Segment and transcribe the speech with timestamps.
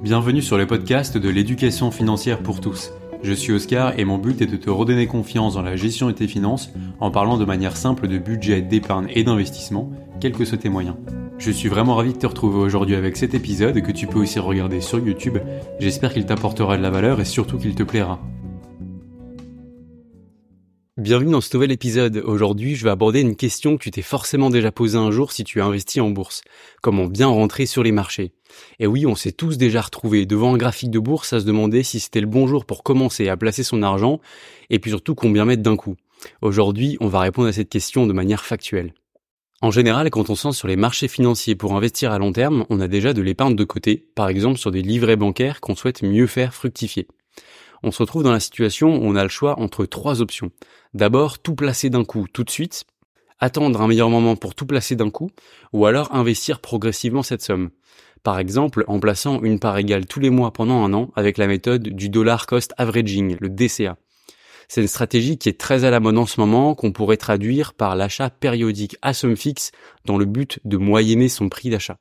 [0.00, 2.92] Bienvenue sur le podcast de l'éducation financière pour tous.
[3.24, 6.12] Je suis Oscar et mon but est de te redonner confiance dans la gestion de
[6.12, 6.70] tes finances
[7.00, 9.90] en parlant de manière simple de budget, d'épargne et d'investissement,
[10.20, 10.94] quels que soient tes moyens.
[11.38, 14.38] Je suis vraiment ravi de te retrouver aujourd'hui avec cet épisode que tu peux aussi
[14.38, 15.38] regarder sur YouTube.
[15.80, 18.20] J'espère qu'il t'apportera de la valeur et surtout qu'il te plaira.
[20.98, 22.16] Bienvenue dans ce nouvel épisode.
[22.26, 25.44] Aujourd'hui, je vais aborder une question que tu t'es forcément déjà posée un jour si
[25.44, 26.42] tu as investi en bourse.
[26.82, 28.32] Comment bien rentrer sur les marchés?
[28.80, 31.84] Et oui, on s'est tous déjà retrouvés devant un graphique de bourse à se demander
[31.84, 34.18] si c'était le bon jour pour commencer à placer son argent
[34.70, 35.94] et puis surtout combien mettre d'un coup.
[36.42, 38.92] Aujourd'hui, on va répondre à cette question de manière factuelle.
[39.62, 42.80] En général, quand on sent sur les marchés financiers pour investir à long terme, on
[42.80, 46.26] a déjà de l'épargne de côté, par exemple sur des livrets bancaires qu'on souhaite mieux
[46.26, 47.06] faire fructifier
[47.82, 50.50] on se retrouve dans la situation où on a le choix entre trois options.
[50.94, 52.84] D'abord, tout placer d'un coup tout de suite,
[53.38, 55.30] attendre un meilleur moment pour tout placer d'un coup,
[55.72, 57.70] ou alors investir progressivement cette somme.
[58.22, 61.46] Par exemple, en plaçant une part égale tous les mois pendant un an avec la
[61.46, 63.96] méthode du dollar cost averaging, le DCA.
[64.68, 67.72] C'est une stratégie qui est très à la mode en ce moment, qu'on pourrait traduire
[67.72, 69.70] par l'achat périodique à somme fixe
[70.04, 71.98] dans le but de moyenner son prix d'achat.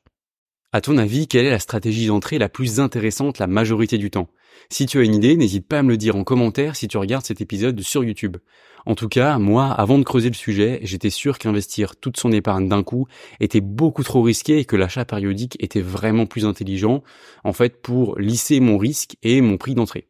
[0.78, 4.28] À ton avis, quelle est la stratégie d'entrée la plus intéressante la majorité du temps?
[4.70, 7.00] Si tu as une idée, n'hésite pas à me le dire en commentaire si tu
[7.00, 8.38] regardes cet épisode sur YouTube.
[8.86, 12.70] En tout cas, moi, avant de creuser le sujet, j'étais sûr qu'investir toute son épargne
[12.70, 13.08] d'un coup
[13.40, 17.02] était beaucoup trop risqué et que l'achat périodique était vraiment plus intelligent,
[17.44, 20.08] en fait, pour lisser mon risque et mon prix d'entrée.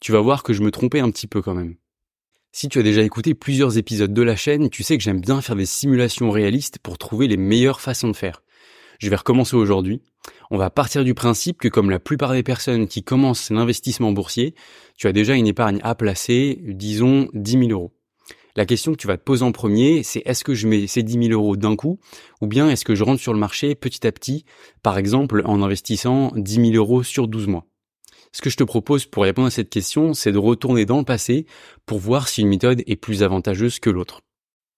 [0.00, 1.76] Tu vas voir que je me trompais un petit peu quand même.
[2.50, 5.40] Si tu as déjà écouté plusieurs épisodes de la chaîne, tu sais que j'aime bien
[5.40, 8.42] faire des simulations réalistes pour trouver les meilleures façons de faire.
[8.98, 10.02] Je vais recommencer aujourd'hui.
[10.50, 14.56] On va partir du principe que comme la plupart des personnes qui commencent l'investissement boursier,
[14.96, 17.94] tu as déjà une épargne à placer, disons 10 000 euros.
[18.56, 21.04] La question que tu vas te poser en premier, c'est est-ce que je mets ces
[21.04, 22.00] 10 000 euros d'un coup
[22.40, 24.44] ou bien est-ce que je rentre sur le marché petit à petit,
[24.82, 27.66] par exemple en investissant 10 000 euros sur 12 mois?
[28.32, 31.04] Ce que je te propose pour répondre à cette question, c'est de retourner dans le
[31.04, 31.46] passé
[31.86, 34.22] pour voir si une méthode est plus avantageuse que l'autre.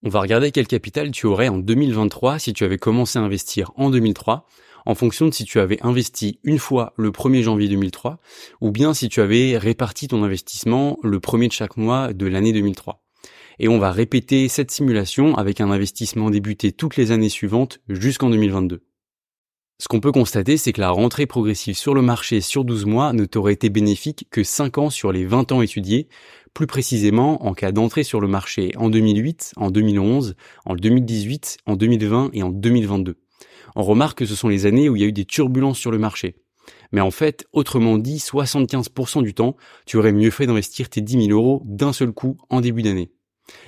[0.03, 3.71] On va regarder quel capital tu aurais en 2023 si tu avais commencé à investir
[3.75, 4.47] en 2003,
[4.87, 8.19] en fonction de si tu avais investi une fois le 1er janvier 2003,
[8.61, 12.51] ou bien si tu avais réparti ton investissement le premier de chaque mois de l'année
[12.51, 13.03] 2003.
[13.59, 18.31] Et on va répéter cette simulation avec un investissement débuté toutes les années suivantes jusqu'en
[18.31, 18.81] 2022.
[19.81, 23.13] Ce qu'on peut constater, c'est que la rentrée progressive sur le marché sur 12 mois
[23.13, 26.07] ne t'aurait été bénéfique que 5 ans sur les 20 ans étudiés,
[26.53, 31.75] plus précisément en cas d'entrée sur le marché en 2008, en 2011, en 2018, en
[31.75, 33.15] 2020 et en 2022.
[33.75, 35.89] On remarque que ce sont les années où il y a eu des turbulences sur
[35.89, 36.35] le marché.
[36.91, 39.55] Mais en fait, autrement dit, 75% du temps,
[39.87, 43.09] tu aurais mieux fait d'investir tes 10 000 euros d'un seul coup en début d'année.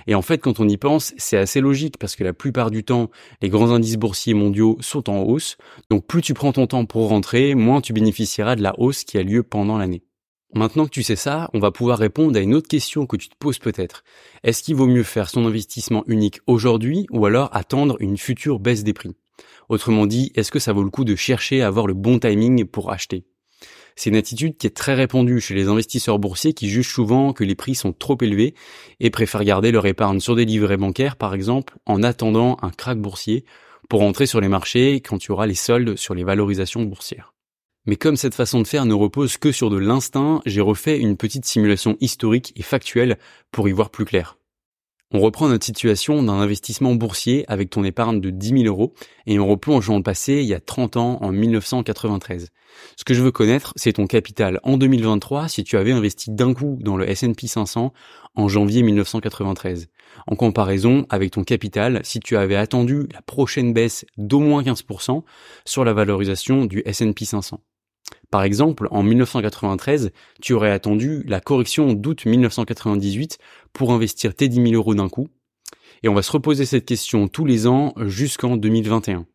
[0.08, 2.84] Et en fait, quand on y pense, c'est assez logique parce que la plupart du
[2.84, 3.10] temps,
[3.42, 5.58] les grands indices boursiers mondiaux sont en hausse.
[5.90, 9.18] Donc plus tu prends ton temps pour rentrer, moins tu bénéficieras de la hausse qui
[9.18, 10.04] a lieu pendant l'année.
[10.56, 13.28] Maintenant que tu sais ça, on va pouvoir répondre à une autre question que tu
[13.28, 14.04] te poses peut-être.
[14.44, 18.84] Est-ce qu'il vaut mieux faire son investissement unique aujourd'hui ou alors attendre une future baisse
[18.84, 19.16] des prix?
[19.70, 22.66] Autrement dit, est-ce que ça vaut le coup de chercher à avoir le bon timing
[22.66, 23.26] pour acheter?
[23.96, 27.44] C'est une attitude qui est très répandue chez les investisseurs boursiers qui jugent souvent que
[27.44, 28.54] les prix sont trop élevés
[29.00, 33.00] et préfèrent garder leur épargne sur des livrets bancaires par exemple en attendant un crack
[33.00, 33.46] boursier
[33.90, 37.34] pour entrer sur les marchés quand tu auras les soldes sur les valorisations boursières.
[37.86, 41.18] Mais comme cette façon de faire ne repose que sur de l'instinct, j'ai refait une
[41.18, 43.18] petite simulation historique et factuelle
[43.52, 44.38] pour y voir plus clair.
[45.16, 48.96] On reprend notre situation d'un investissement boursier avec ton épargne de 10 000 euros
[49.28, 52.50] et on replonge dans le passé il y a 30 ans en 1993.
[52.98, 56.56] Ce que je veux connaître, c'est ton capital en 2023 si tu avais investi d'un
[56.56, 57.94] coup dans le S&P 500
[58.34, 59.88] en janvier 1993.
[60.26, 65.22] En comparaison avec ton capital si tu avais attendu la prochaine baisse d'au moins 15%
[65.64, 67.62] sur la valorisation du S&P 500.
[68.34, 70.10] Par exemple, en 1993,
[70.42, 73.38] tu aurais attendu la correction d'août 1998
[73.74, 75.28] pour investir tes 10 000 euros d'un coup.
[76.02, 79.28] Et on va se reposer cette question tous les ans jusqu'en 2021.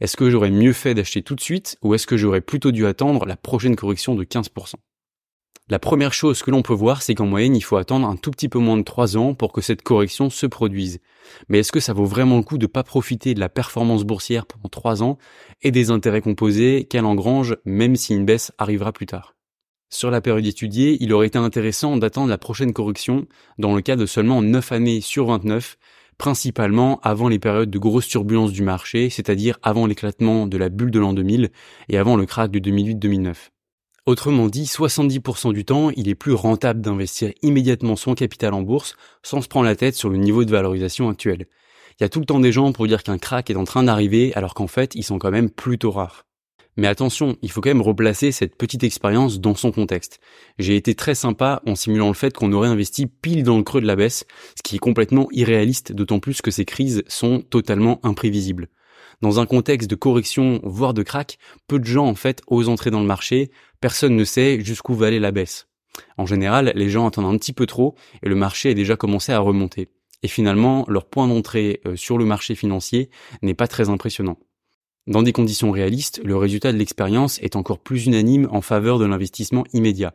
[0.00, 2.86] Est-ce que j'aurais mieux fait d'acheter tout de suite ou est-ce que j'aurais plutôt dû
[2.86, 4.76] attendre la prochaine correction de 15%
[5.70, 8.30] la première chose que l'on peut voir, c'est qu'en moyenne, il faut attendre un tout
[8.30, 11.00] petit peu moins de 3 ans pour que cette correction se produise.
[11.48, 14.46] Mais est-ce que ça vaut vraiment le coup de pas profiter de la performance boursière
[14.46, 15.18] pendant 3 ans
[15.60, 19.34] et des intérêts composés qu'elle engrange même si une baisse arrivera plus tard?
[19.90, 23.26] Sur la période étudiée, il aurait été intéressant d'attendre la prochaine correction
[23.58, 25.76] dans le cas de seulement 9 années sur 29,
[26.18, 30.90] principalement avant les périodes de grosses turbulences du marché, c'est-à-dire avant l'éclatement de la bulle
[30.90, 31.50] de l'an 2000
[31.88, 33.34] et avant le krach de 2008-2009.
[34.08, 38.96] Autrement dit, 70% du temps, il est plus rentable d'investir immédiatement son capital en bourse
[39.22, 41.46] sans se prendre la tête sur le niveau de valorisation actuel.
[41.90, 43.82] Il y a tout le temps des gens pour dire qu'un crack est en train
[43.82, 46.24] d'arriver alors qu'en fait, ils sont quand même plutôt rares.
[46.78, 50.20] Mais attention, il faut quand même replacer cette petite expérience dans son contexte.
[50.58, 53.82] J'ai été très sympa en simulant le fait qu'on aurait investi pile dans le creux
[53.82, 54.24] de la baisse,
[54.56, 58.68] ce qui est complètement irréaliste, d'autant plus que ces crises sont totalement imprévisibles.
[59.20, 62.90] Dans un contexte de correction, voire de crack, peu de gens en fait osent entrer
[62.90, 63.50] dans le marché,
[63.80, 65.66] personne ne sait jusqu'où va aller la baisse.
[66.16, 69.32] En général, les gens attendent un petit peu trop et le marché a déjà commencé
[69.32, 69.88] à remonter.
[70.22, 73.10] Et finalement, leur point d'entrée euh, sur le marché financier
[73.42, 74.38] n'est pas très impressionnant.
[75.06, 79.06] Dans des conditions réalistes, le résultat de l'expérience est encore plus unanime en faveur de
[79.06, 80.14] l'investissement immédiat.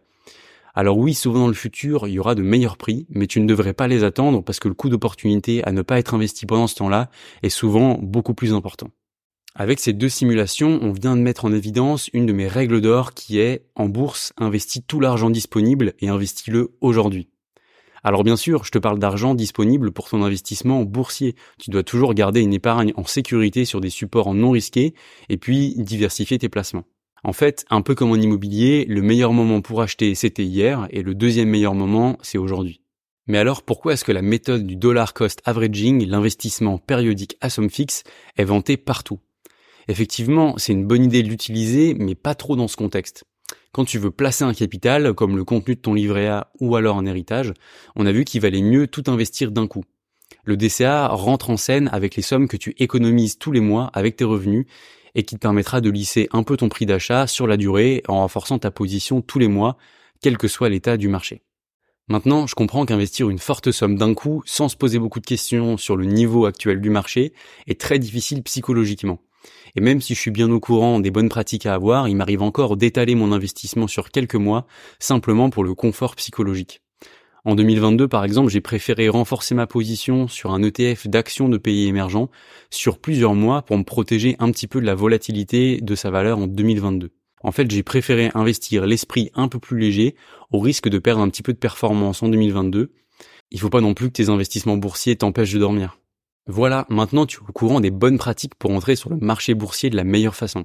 [0.76, 3.46] Alors oui, souvent dans le futur, il y aura de meilleurs prix, mais tu ne
[3.46, 6.66] devrais pas les attendre parce que le coût d'opportunité à ne pas être investi pendant
[6.66, 7.12] ce temps-là
[7.44, 8.90] est souvent beaucoup plus important.
[9.54, 13.14] Avec ces deux simulations, on vient de mettre en évidence une de mes règles d'or
[13.14, 17.30] qui est, en bourse, investis tout l'argent disponible et investis-le aujourd'hui.
[18.04, 21.36] Alors bien sûr, je te parle d'argent disponible pour ton investissement boursier.
[21.60, 24.96] Tu dois toujours garder une épargne en sécurité sur des supports non risqués
[25.30, 26.86] et puis diversifier tes placements.
[27.24, 31.02] En fait, un peu comme en immobilier, le meilleur moment pour acheter c'était hier et
[31.02, 32.82] le deuxième meilleur moment c'est aujourd'hui.
[33.28, 37.70] Mais alors pourquoi est-ce que la méthode du dollar cost averaging, l'investissement périodique à somme
[37.70, 38.04] fixe,
[38.36, 39.20] est vantée partout?
[39.88, 43.24] Effectivement, c'est une bonne idée de l'utiliser, mais pas trop dans ce contexte.
[43.72, 46.98] Quand tu veux placer un capital, comme le contenu de ton livret A ou alors
[46.98, 47.54] un héritage,
[47.96, 49.84] on a vu qu'il valait mieux tout investir d'un coup.
[50.46, 54.18] Le DCA rentre en scène avec les sommes que tu économises tous les mois avec
[54.18, 54.66] tes revenus
[55.16, 58.18] et qui te permettra de lisser un peu ton prix d'achat sur la durée en
[58.18, 59.78] renforçant ta position tous les mois,
[60.22, 61.44] quel que soit l'état du marché.
[62.10, 65.78] Maintenant, je comprends qu'investir une forte somme d'un coup, sans se poser beaucoup de questions
[65.78, 67.34] sur le niveau actuel du marché,
[67.66, 69.20] est très difficile psychologiquement.
[69.76, 72.42] Et même si je suis bien au courant des bonnes pratiques à avoir, il m'arrive
[72.42, 74.68] encore d'étaler mon investissement sur quelques mois,
[75.00, 76.82] simplement pour le confort psychologique.
[77.46, 81.88] En 2022, par exemple, j'ai préféré renforcer ma position sur un ETF d'actions de pays
[81.88, 82.30] émergents
[82.70, 86.38] sur plusieurs mois pour me protéger un petit peu de la volatilité de sa valeur
[86.38, 87.12] en 2022.
[87.42, 90.16] En fait, j'ai préféré investir l'esprit un peu plus léger
[90.52, 92.94] au risque de perdre un petit peu de performance en 2022.
[93.52, 96.00] Il faut pas non plus que tes investissements boursiers t'empêchent de dormir.
[96.48, 99.90] Voilà, maintenant tu es au courant des bonnes pratiques pour entrer sur le marché boursier
[99.90, 100.64] de la meilleure façon.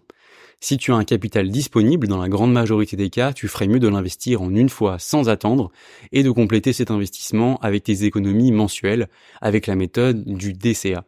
[0.61, 3.79] Si tu as un capital disponible, dans la grande majorité des cas, tu ferais mieux
[3.79, 5.71] de l'investir en une fois sans attendre
[6.11, 9.09] et de compléter cet investissement avec tes économies mensuelles
[9.41, 11.05] avec la méthode du DCA.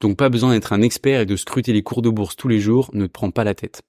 [0.00, 2.58] Donc pas besoin d'être un expert et de scruter les cours de bourse tous les
[2.58, 3.82] jours, ne te prends pas la tête.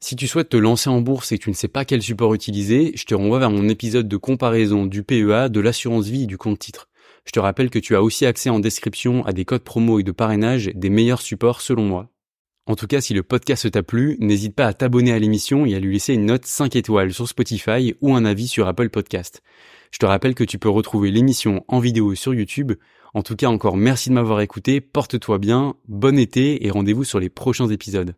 [0.00, 2.34] Si tu souhaites te lancer en bourse et que tu ne sais pas quel support
[2.34, 6.26] utiliser, je te renvoie vers mon épisode de comparaison du PEA, de l'assurance vie et
[6.26, 6.88] du compte titre.
[7.24, 10.04] Je te rappelle que tu as aussi accès en description à des codes promo et
[10.04, 12.10] de parrainage des meilleurs supports selon moi.
[12.68, 15.74] En tout cas, si le podcast t'a plu, n'hésite pas à t'abonner à l'émission et
[15.74, 19.42] à lui laisser une note 5 étoiles sur Spotify ou un avis sur Apple Podcast.
[19.90, 22.72] Je te rappelle que tu peux retrouver l'émission en vidéo sur YouTube.
[23.14, 27.20] En tout cas, encore merci de m'avoir écouté, porte-toi bien, bon été et rendez-vous sur
[27.20, 28.14] les prochains épisodes.